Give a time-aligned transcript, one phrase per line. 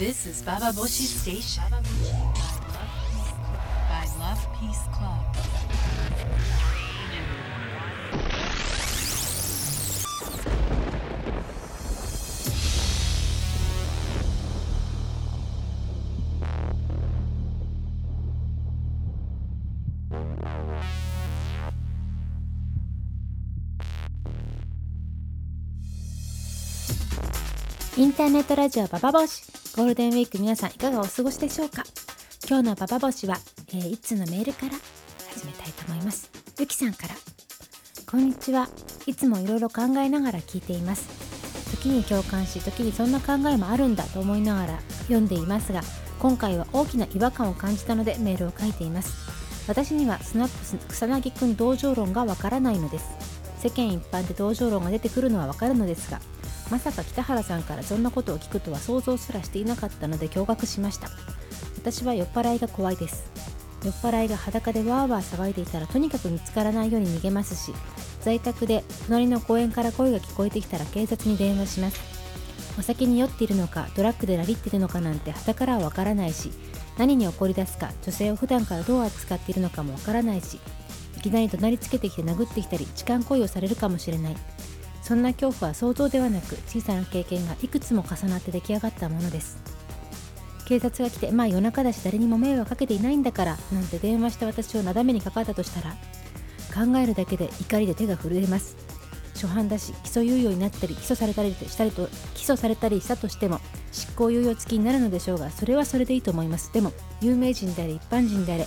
[0.00, 1.62] This is Baba Boshi Station.
[3.86, 5.26] By Love Peace Club.
[28.00, 29.42] インターネットラジオババボシ。
[29.76, 31.84] ゴールデンウィーク皆さんいかがお過ごしでしょうか？
[32.48, 33.36] 今日のババボシは、
[33.68, 34.72] えー、いつのメールから
[35.34, 36.30] 始めたいと思います。
[36.58, 37.14] ゆきさんから。
[38.10, 38.70] こんにちは。
[39.04, 41.10] いつもいろいろ考えながら聞いています。
[41.72, 45.82] 時に共感し時にそんな考えもあるんだと思いながら読んでいますが
[46.20, 49.12] 今回は大きな違和感を感じたのでメールを書いています。
[49.68, 53.10] 私にはスナップス草薙くん同情論がわからないのです。
[53.58, 56.18] 世間一般で同情論が出てくるのはわかるのですが
[56.70, 61.08] まさか北原さんからそんなことを聞くとは想像すらしていなかったので驚愕しました。
[61.76, 63.24] 私は酔っ払いが怖いです。
[63.84, 67.74] 酔っ払いが裸でワーワー騒いでいたらとにかく見つからないように逃げますし
[68.20, 71.98] 在宅で隣の公園から声が聞こえてきたら警察に電話します。
[72.78, 76.50] お酒に酔っているのかドラッグでラリってるのかなんて傍からはわからないし
[76.96, 80.60] 何に怒り出すか女性を普段からどう扱っているのかもわからないし
[81.18, 84.36] いきなり怒鳴りつけてきて殴ってきたり痴漢行為をされるかもしれない。
[85.02, 89.58] そんな恐怖は想像ではなく小さな経験がいくつも重なって出来上がったものです。
[90.66, 95.96] 警察が来てまあ夜中だし誰にも迷惑かけていないんだからなんて電話して私をなだめにかかったとしたら
[96.72, 98.76] 考えるだけで怒りで手が震えます。
[99.34, 103.58] 初犯だし起訴猶予になったり起訴されたりしたりと起訴されたりしたとしても
[103.90, 106.72] 執行猶予付きになるのでしょうがそれはそれでいいと思います。
[106.72, 108.66] でも有名人であれ一般人であれ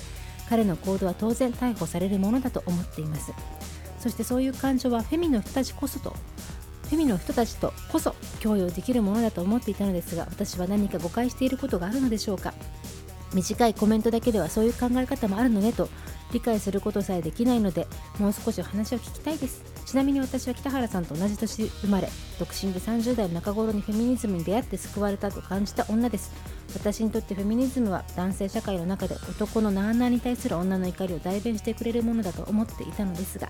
[0.50, 3.32] 彼の行動は当然逮捕されるものだと思っています。
[4.04, 6.14] そしてそういう感情はフェミの人たちこそと
[6.90, 12.54] フェミの人たちとこそ共有できるものだと思っていたのですが私は何か誤解していることがあるのでしょうか？
[13.34, 15.90] 短いコメントだけではそういう考え方もあるのねと
[16.34, 17.88] 理解することさえできないので
[18.20, 19.64] もう少し話を聞きたいです。
[19.86, 26.32] ちなみに私は北原さんと同じ年生まれ独身で30代の中頃にフェミニズムに出会って救われたと感じた女です。
[26.74, 33.50] 私にとってフェミニズムは男性社会の中で男のなあなあに対する女の怒りを代弁してくれるものだと思っていたのですが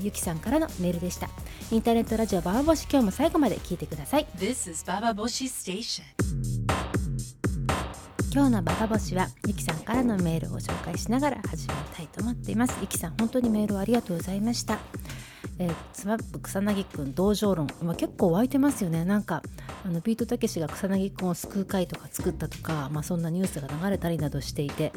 [0.00, 1.28] ゆきさんからのメールでした。
[1.70, 4.26] インターネットラジオババボシ今日も最後まで聞いてください。
[4.36, 6.02] This is Baba Boshi Station.
[8.32, 12.76] 今日のババボシはゆきさんからのメールを紹介しながら始めたいと思っています。
[12.80, 14.78] ゆきさん本当にメールをありがとうございました。
[15.58, 17.68] えー、スマップ草薙くん同情論。
[17.80, 19.04] 今結構湧いてますよね。
[19.04, 19.42] なんか
[19.84, 24.92] あのビートたけしが草薙くんを救う会とか作ったとか、まあ、そんなニュースが流れたりなどしていて、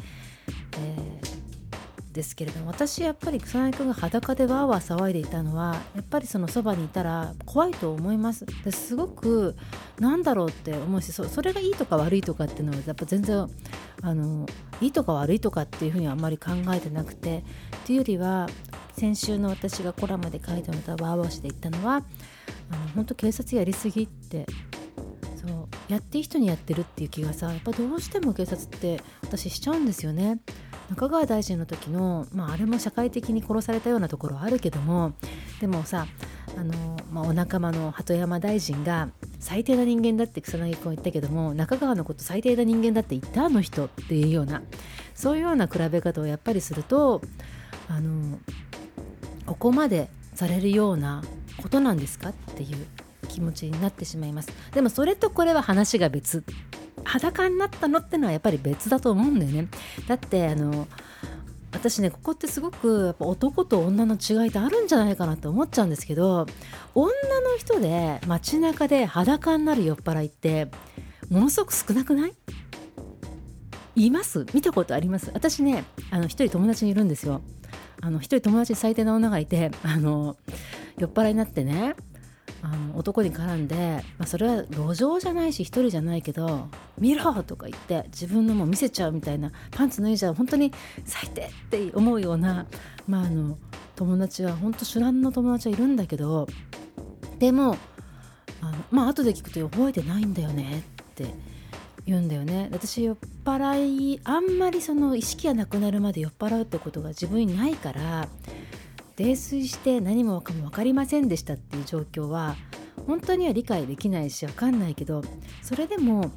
[0.78, 1.45] えー
[2.16, 8.46] ですけれども私やっぱり草薙くんが裸でワーワー騒いでいたのはやっぱりそのそばにいたら怖いと思います。
[8.64, 9.54] ですごく
[10.00, 13.46] なんだろうって思うしそれがいいとか悪いとかっていうのはやっぱ全然
[14.02, 14.46] あの
[14.80, 18.48] いいとか悪いとかっていうふうにはあんまり考えてなくてっていうよりは
[18.96, 22.02] 先週の私がコラムで書いてもらったワーワー誌で言ったのはあの
[22.94, 24.46] 本当警察やりすぎって
[25.88, 30.40] やっていい人にやってるっていう気がさやっぱどうしても警察って私しちゃうんですよね。
[30.90, 35.14] 中川大臣の時の、まあ、あれも社会的に殺されたようなところはあるけども
[35.60, 36.06] でもさ
[36.56, 39.08] あの、まあ、お仲間の鳩山大臣が
[39.40, 44.62] 最低な人間だって草薙君は言ったけども中川のこと最低な人間だって言ったあの人っていうような
[45.14, 47.20] そういうような比べ方をやっぱりすると
[47.88, 48.38] あの
[49.44, 51.22] ここまでされるような
[51.56, 52.86] ことなんですかっていう
[53.36, 54.48] 気持ちになってしまいます。
[54.72, 56.42] でもそれとこれは話が別。
[57.04, 59.68] 裸になったのってのはやっぱり別だと思うんだよね。
[60.08, 60.88] だってあの
[61.70, 66.46] 私ねここってすごくやっぱ男と女の違いってあるんじゃないかなって思っちゃうんですけど
[66.94, 67.12] 女の
[67.58, 70.68] 人で街中で裸になる酔っ払いって
[71.28, 72.34] ものすごく少なくない？
[73.96, 74.46] います？
[74.54, 75.30] 見たことあります？
[75.34, 77.42] 私ねあの一人友達にいるんですよ。
[78.00, 80.36] あの一人友達に最低な女がいてあの
[80.98, 81.94] 酔っ払いになってね
[82.66, 86.68] あの男に絡んで、まあ、それは路上じゃないし一人じゃないけど
[86.98, 90.72] 「見ろ!」とか言って自分のも見せちゃうみたいなパンツ脱いじゃう本当に
[91.04, 92.66] 最低って思うような、
[93.06, 93.56] まあ、あの
[93.94, 96.48] 友達は本当主覧の友達はいるんだけど
[97.38, 97.76] でも
[98.60, 101.32] あのまあ後で聞くと覚えてないんだよねって
[102.04, 108.28] 言うんだよね私酔っ払いあんまりその意識がなくなるまで酔っ払うってことが自分にないから
[109.16, 112.56] 泥酔して何もかも分かりませんでしたっていう状況は
[113.06, 115.22] 本当には理解できないし分かんないけど
[115.62, 116.30] それでも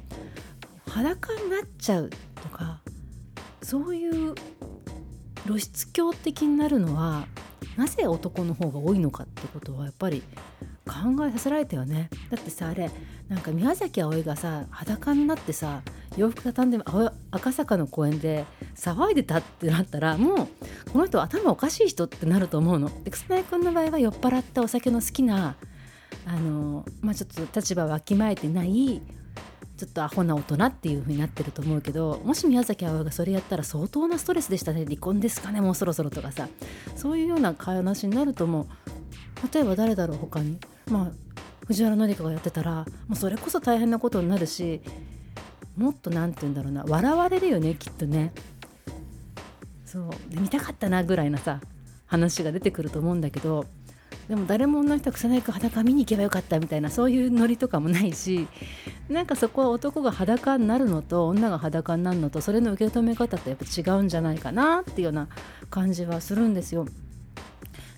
[0.86, 2.10] 裸になっちゃう
[2.42, 2.80] とか
[3.62, 4.34] そういう
[5.46, 7.26] 露出狂的になるのは
[7.76, 10.22] なぜ男の方が多いのかってことはやっぱり
[10.86, 12.10] 考えさせられたよね。
[12.30, 12.90] だってさあれ
[13.28, 15.82] なんか宮崎あおいがさ裸になってさ
[16.16, 16.84] 洋服畳んで
[17.30, 18.44] 赤坂の公園で
[18.76, 20.48] 騒いでたってなったらもう
[20.92, 22.90] この人頭おかしい人ってなると思うの。
[23.04, 25.56] で草薙君の場合は酔っ払ったお酒の好きな
[26.26, 29.02] あの、まあ、ちょっと立場わきまえてない
[29.76, 34.84] ちょっとアホな大人っていう風になってると思うけどもし宮崎あおがそれやったら相当なストレスでしたね。
[34.84, 36.48] 離婚ですかねもうそろそろとかさ。
[36.96, 38.66] そういうような話になると思う
[39.54, 40.58] 例えば誰だろう他に。
[40.90, 41.30] まあ
[41.66, 44.80] 藤原紀香がやってたらもうそれこそ大変なことになるし
[45.76, 46.84] もっと何て言うんだろうな。
[46.86, 48.32] 笑われるよねきっとね。
[49.90, 51.60] そうで見たかったなぐらいなさ
[52.06, 53.66] 話が出てくると思うんだけど
[54.28, 58.46] でも誰も女の人は草薙君裸見に行けばよかったみたいなそういうノリとかもないし
[59.08, 65.28] なんかそこは男が裸になるのと女が裸になるのとそれの受け止め方ってやっぱ違うんじゃないかなっていうような
[65.70, 66.86] 感じはするんですよ。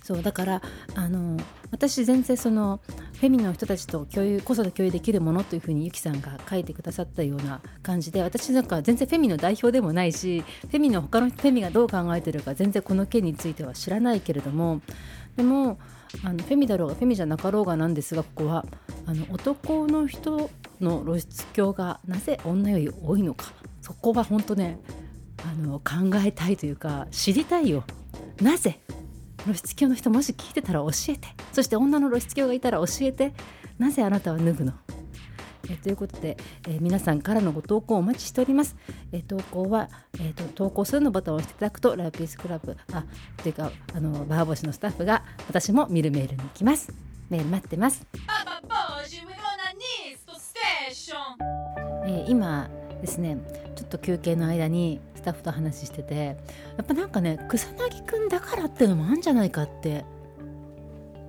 [0.03, 0.63] そうだから
[0.95, 1.39] あの
[1.71, 2.81] 私全然その
[3.23, 14.81] フェミの人たちと共有子育て共有できるものというふうにゆきさんが書いてくださったような感じで私なんか全然フェミの代表でもないしフェミの他のフェミがどう考えてるか全然この件については知らないけれども
[15.37, 15.79] でも
[16.25, 18.67] あのフェミだろうがフェミじゃなかろうがなんですがここは
[19.07, 23.53] あの男の人の露出狂がなぜ女より多いのか。
[23.83, 24.81] そこは本当ね
[25.45, 27.85] あの考えたいというか知りたいよ。
[28.41, 28.81] なぜ
[29.45, 33.33] 露出狂の人もし聞いてたら教えてそして女の露出狂がいたら教えて
[33.79, 34.73] なぜあなたは脱ぐの？
[35.71, 36.37] えということで、
[36.67, 38.77] えー、皆さんからのご投稿をお待ちしております。
[39.13, 43.05] えー、投稿は、えーと、投稿するのボタンを押していただくとライピースクラブあ
[43.37, 46.93] というかあのバーボシのスタッフが私も見るメールに行きます。
[47.31, 48.05] メール待ってます。
[52.05, 52.69] えー、今
[53.03, 53.37] ですね
[53.77, 60.05] ちょっと休憩の間にスタッフと話しててやっぱなんかね草薙くんだからっていうのもあるんじゃないかって。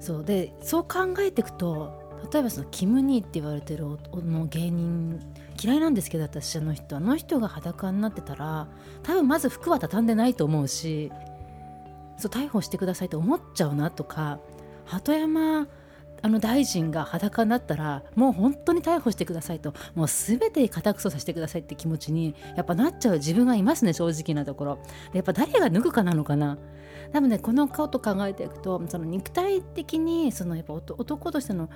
[0.04, 5.18] そうでそう考えていくと例えばそのキム・ニーって言われてるの芸人
[5.62, 8.68] 嫌いなんですけど私あの人あの人が裸になってたら
[9.04, 11.10] 多分まず服は畳んでないと思うし
[12.18, 14.40] そう逮捕してくださいと思っちゃうなとか
[14.86, 15.70] 鳩山
[16.24, 19.74] あの大臣が裸になったらもう本当に逮捕してくださいと。
[19.94, 24.80] もう全て家宅捜査してくださいって気持ちにやっぱなっちゃう自分がいますね正直なところ。
[25.12, 26.58] でやっぱ誰が脱ぐかなのかな。
[27.12, 31.70] 多分ねこの顔と考えていくとその肉体的にそのやっぱ男としての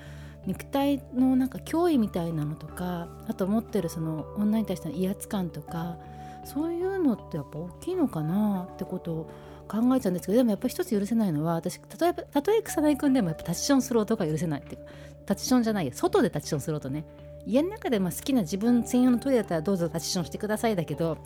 [0.45, 5.97] 肉体のなんか脅威みたいなのとかあと持ってるその女に対しての威圧感とか
[6.45, 9.29] そういうのってやっぱ大きいのかなってことを
[9.67, 14.81] 考えちゃうんですけどでもやっぱり一つ許せないのは私例えばたとえ草薙君でもやっぱタッチションする音が許せないっていう。
[14.81, 14.91] か
[15.27, 15.91] タッチションじゃないよ。
[15.93, 17.05] 外でタッチションする音ね。
[17.45, 21.17] 家の中でまあ好きな自分専用のトイレだったらどうぞタッチションしてくださいだけど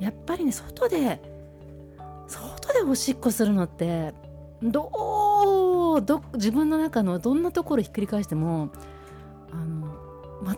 [0.00, 1.20] やっぱりね外で
[2.26, 4.14] 外でおしっこするのって
[4.62, 8.70] どうど自分の中のどんなところひっくり返しても
[9.50, 9.94] あの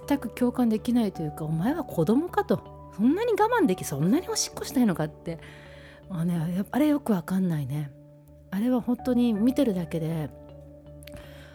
[0.06, 2.72] 全く共感できないというかお前は子供かと。
[2.96, 5.40] そんなに我慢できそんなにおしっこしたいのかって。
[6.10, 7.90] あ,、ね、あれよくわかんないね。
[8.50, 10.30] あれは本当に見てるだけで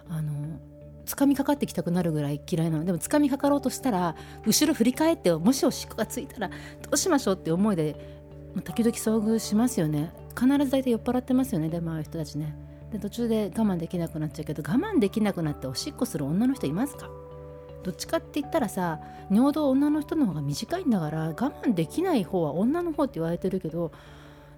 [0.10, 0.60] あの
[1.06, 2.86] 掴みかかってきたくなるぐらい嫌いなの。
[2.86, 4.16] でも掴みかかろうとしたら
[4.46, 6.56] 後ろ振り返ってもしおしっこがついたらど
[6.92, 8.20] うしましょうって思いで
[8.64, 10.12] 時々遭遇しますよね。
[10.38, 11.70] 必ず大体酔っ払ってますよね。
[11.70, 12.56] でもああいう人たちね。
[12.92, 17.10] で途中で我慢できなくなっちゃうけど我慢できなくなっておしっこする女の人いますか？
[17.84, 19.00] どっちかって言ったらさ
[19.32, 23.92] 尿道女の人の方が短いんだから我慢できない方は女の方って言われてるけど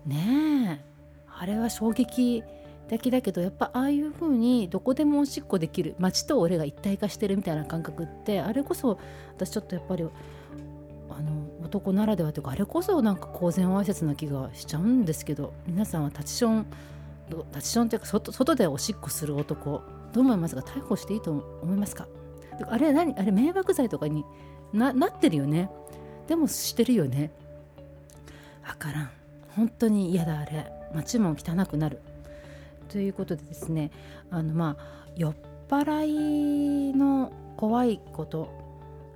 [0.05, 0.91] ねえ。
[1.37, 2.43] あれは衝撃
[2.87, 8.99] 的だけどやっぱああいう風にどこでもおしっこできる街と俺が一体化してるみたいな感覚ってあれこそ
[9.35, 10.07] 私ちょっとやっぱりあ
[11.21, 11.31] の
[11.63, 16.65] 男ならではというかあれこそなんか公然わいせつな気がしちゃうんですけど皆さんはタチション
[17.51, 19.81] タチションというか外外でおしっこする男
[20.11, 20.61] どう思いますか？
[20.61, 21.31] 逮捕していいと
[21.61, 22.07] 思いますか？
[22.67, 23.15] あれ何？
[23.17, 24.25] あれ迷惑罪とかに
[24.73, 25.69] ななってるよね？
[26.27, 27.31] でもしてるよね？
[28.67, 29.09] わからん。
[29.55, 30.71] 本当に嫌だあれ。
[30.93, 32.01] 街も汚くなる。
[32.89, 33.89] ということでですね
[34.29, 35.35] あのまあ酔っ
[35.69, 38.49] 払いの怖いこと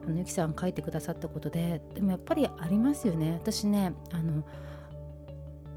[0.07, 3.33] あのゆきさん書いてくださったことででもやっぱりありますよね。
[3.33, 4.43] 私ねあの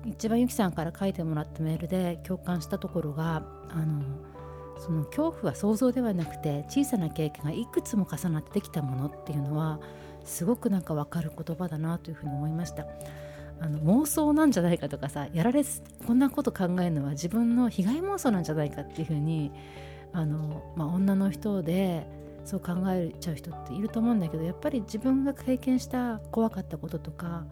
[0.07, 4.03] 一番ゆきさんから書いてもらったメールで共感したところがあの
[4.79, 9.81] その恐怖は想像ではなくて小さな経験がいくつも重なってできたものっていうのは
[10.25, 12.87] すごくなんか分かる言葉だなというふうに思いました。
[13.61, 15.63] あの妄想なんじゃないかとかさやられ
[16.07, 19.53] こんなこと考えるのは自分の被害妄想なんじゃないかっていうふうに
[20.13, 22.07] あの、まあ、女の人で
[22.45, 27.45] そう考えちゃう人っていると思うんだけどやっぱり自分が経験した怖かったこととか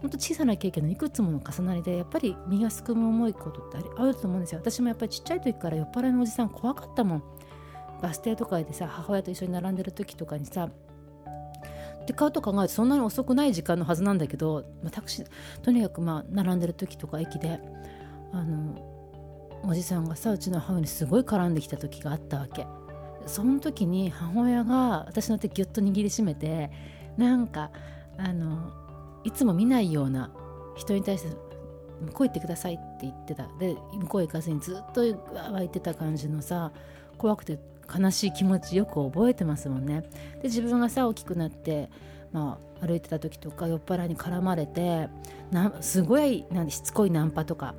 [0.00, 4.60] ほんと小さな経験のいくつもの重なりでやっぱり身がすくむ重いことってあると思うんですよ。
[4.60, 7.22] 私もやっぱりちっちゃい時から酔っ払いのおじさん怖かったもん。
[8.00, 10.70] バス停とかでさ母親と一緒に並んでる時とかにさ
[12.08, 15.26] って買うと考えるとそんなに遅くない時間のはずなんだけど、まあ、タクシー
[15.62, 17.60] とにかくまあ並んでる時とか駅で
[18.32, 22.66] あのおじさんがさうちの母親にすごい絡んできた時があったわけ。
[23.26, 26.70] その時に母親が私の手ギュッと握りしめて
[27.18, 27.70] なんか
[28.16, 28.72] あの
[29.22, 30.30] いつも見ないような
[30.76, 31.28] 人に対して
[32.00, 33.46] 向こう行ってくださいって言ってた。
[33.58, 35.02] で向こう行かずにずっと
[35.52, 36.72] 湧いてた感じのさ
[37.18, 37.58] 怖くて
[37.92, 40.02] 悲しい気持ちよく覚えてますもんね
[40.42, 41.88] で自分がさ大きくなって
[42.32, 45.08] まあ歩いてた時とか酔っ払いに絡まれて
[45.80, 47.74] すごいなんしつこいナンパとか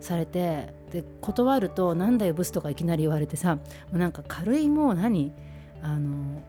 [0.00, 3.62] されてで断ると「なんだよブス」とかいきなり言われてさも
[3.94, 5.32] うなんか軽いもう何
[5.82, 6.42] あの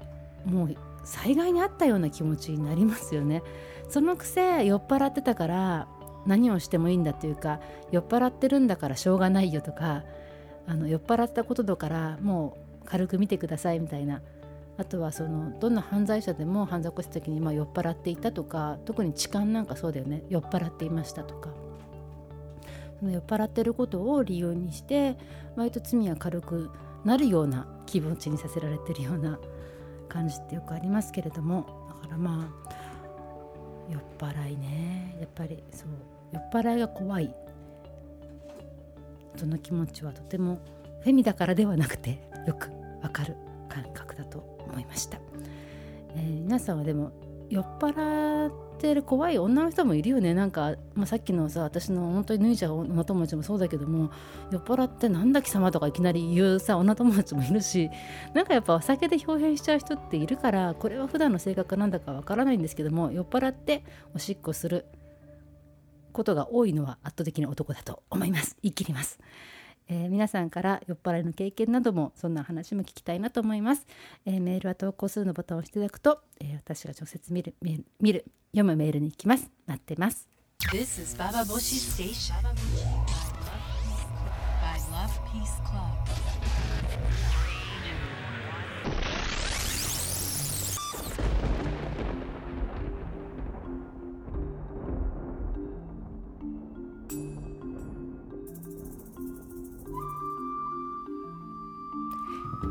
[0.46, 3.44] もう災害にあったような気持ちになりますよね。
[3.90, 5.88] そのくせ酔っ払ってたから
[6.26, 7.60] 何をしてもいいんだっていうか
[7.92, 10.04] 酔っ払ってるんだからしょうがないよとか
[10.66, 14.22] あの酔っ払ったことだからもう軽く見てくださいみたいな。
[14.76, 20.24] あとはそのどんな犯罪者でも犯罪を起こした時にまあ酔っ払っていたとか特に痴漢なんかそうだよね。
[20.30, 21.50] 酔っ払っていましたとか。
[23.00, 25.18] その酔っ払ってることを理由にして
[25.56, 26.72] 割と罪は軽く
[27.04, 29.40] なるような気持ちにさせられてるような
[30.08, 31.66] 感じってよくありますけれども。
[32.02, 32.74] だからまあ
[33.92, 35.18] 酔っ払いね。
[35.20, 35.90] やっぱりそう
[36.32, 37.36] 酔っ払いが怖い。
[39.36, 40.60] その気持ちはとても
[41.02, 42.70] フェミだからではなくてよく
[43.02, 43.36] わかる
[43.70, 45.20] 感覚だと思いました、
[46.16, 47.12] えー、皆さんはでも
[47.50, 50.34] 酔っ払ってる怖い女の人もいるよね。
[50.34, 54.12] なんか、まあ、さっきのさ私の本当に脱いじゃう女友達もそうだけども
[54.52, 57.90] 酔っ払ってなんだ貴様とかいきなり言うさ女友達もいるし
[58.34, 63.84] なんかやっぱお酒で表現しちゃう人っているからこれは普段の性格なんだかわからないんですけども酔っ払って
[64.16, 64.86] おしっこする
[66.12, 68.58] ことが多いのは圧倒的に男だと思います。
[68.62, 69.20] 言い切ります。
[69.88, 73.86] えー、皆さんから酔っ払いの経験などもそんな話も聞きたいなと思います、
[74.26, 79.50] えー、メールは投稿するのボタンを押していただくと、えー、私が直接見る見る読むメールに行きます。
[79.66, 80.28] 待ってます。
[80.72, 82.34] This is Baba Boshi Station.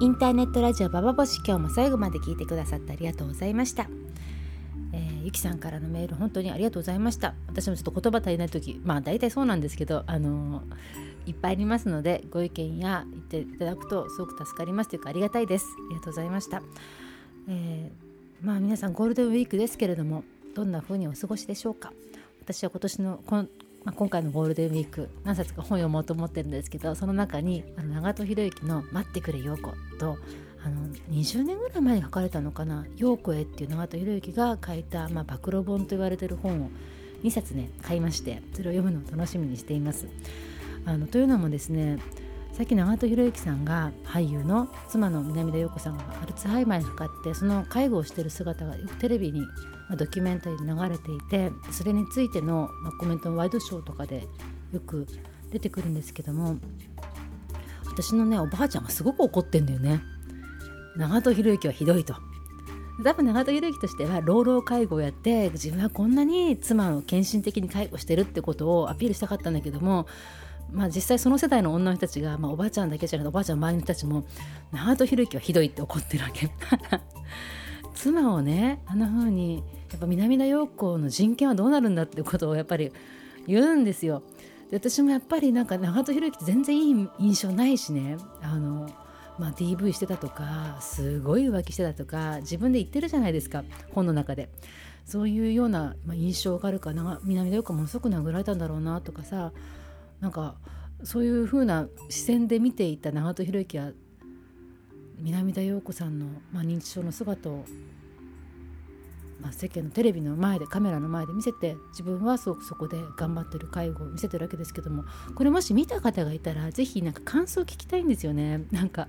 [0.02, 3.87] インターネットラジオババボシ今日も最後まで聞いてくださってありがとうございました、
[4.92, 7.35] えー、ゆきさんからのメール本当にありがとうございました。
[7.47, 15.66] 私もちょっと言葉足りない時まあ大体そうなんですけどあのー、いっぱいありますのでご意見や言っていただくとすごく助かりますというかありがたいです。
[15.87, 16.64] ありがとうございました、
[17.49, 20.25] えー、まあ皆さんゴールデンウィークですけれども
[20.56, 21.92] どんな風にお過ごしでしょうか。
[22.40, 23.44] 私は今年のこ
[23.85, 30.19] まあ、今回のゴールデンウィーク何冊か本読もうと思ってるんですけどその中にあの長門博之の「待ってくれ陽子」と
[30.65, 36.71] あの20年ぐらい前に書かれたのかな「陽子へ」っていう長門博之が書いた、まあ、暴露本と言われてる本を
[37.25, 40.07] 2冊ね買いましてそれを読むのを楽しみにしています。
[40.85, 41.99] あのというのもですね
[42.53, 49.43] さっき長門博之さんが俳優の妻の南田陽子さんがアルツハイマーにかかってその介護をしている姿がよくテレビに
[49.96, 54.26] ドキュメンタリーで流れていてそれについての、まコメントのワイドショーとかで
[54.72, 55.06] よく
[55.50, 56.56] 出てくるんですけども
[57.87, 60.00] 私のねおばあちゃんがすごく怒ってんだよね。
[60.96, 62.14] 長門博之はひどいと。
[63.04, 70.06] 多分長門博之としては老老介護をやって自分はこんなに妻を献身的に介護してるってことをアピールしたかったんだけども
[70.72, 74.25] まあ、実際その世代の女の人たちが、まあ、おばあちゃんだけじゃなくておばあちゃんの周りの人たちも
[74.72, 76.50] 長門博之はひどいって怒ってるわけ。
[77.94, 82.92] 妻をねあんな風にやっぱ南田陽子の人権はどうなるんだってことをやっぱり
[83.46, 84.22] 言うんですよ。
[84.70, 88.88] で私もやっぱりなんか長門博之って全然いい印象ないしねあの、
[89.38, 94.49] まあ、DV してたとかすごい浮気してたとか自分で言ってるじゃないですか本の中で。
[95.04, 99.52] そういうような、まあ、印象があるから南田陽子ものすごく殴られたんだろうなとかさ
[100.20, 100.54] なんか
[101.02, 103.90] そういう風な視線で見ていた長門博之は
[105.18, 107.64] 南田陽子さんの、まあ、認知症の姿を、
[109.42, 118.64] まあ、世間のテレビの前でカメラの前で見せて自分はそそこで頑張ってる介護を見せてるわけですけどもこれもし見た方がいたら是非なんか感想を聞きたいんですよね。
[118.70, 119.08] なんか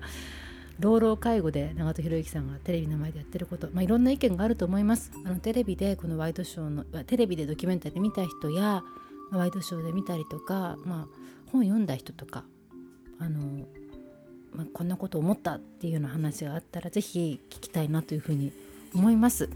[0.79, 8.83] 老老介護で長門博之さんがテレビの前でやってること、まあ、いろんな意見があると思いますあのテレビでこのワイドショーのテレビでドキュメンタリー見た人や
[9.31, 11.07] ワイドショーで見たりとか、まあ、
[11.51, 12.43] 本読んだ人とか
[13.19, 13.67] あの、
[14.51, 18.51] まあ、こんなこと思ったっていうような話があったら是非聞きたいなというふうに
[18.95, 19.49] 思います。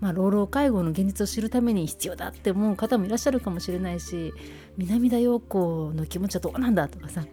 [0.00, 4.32] まあ、老老介護の現実を知るために必要だって思う方もいらっしゃるかもしれないし
[4.78, 7.24] 南田陽子の気持ちはどうなんだとかさ、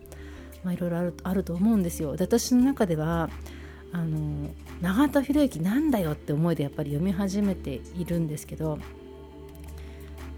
[0.63, 2.15] まあ、いろいろあると思うんですよ。
[2.17, 3.29] で私の中では
[3.93, 4.49] あの
[4.81, 8.79] 永田博之なんだよって思いでやっぱり読み始めているんですけど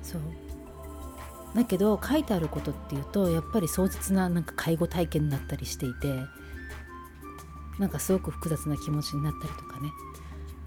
[0.04, 0.22] そう
[1.56, 6.14] だけど書いてあることっていうとやっぱり壮絶ななんか介護体験になったりしていて
[7.80, 9.90] なんかすごく複雑な気持ちになったりとかね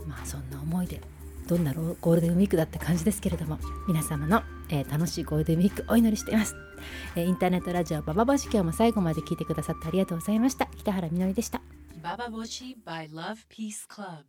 [0.06, 1.00] まあそんな思いで
[1.48, 3.58] どんなゴールデンウィークだって感じですけれども
[3.88, 6.54] 皆様の、えー、楽しいゴールデンウィークお祈りしています、
[7.16, 10.68] えー、インターネットラジオバババシ今日も最後まで聞いてくださってありがとうございました。
[10.76, 11.60] 北原みのりでした。
[12.02, 14.24] ババボシ by Love Peace Club